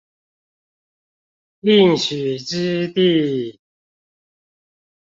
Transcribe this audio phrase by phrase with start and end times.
[1.59, 3.59] 應許之地